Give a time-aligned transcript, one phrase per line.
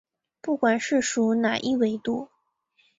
[0.41, 2.27] 不管是属哪一纬度。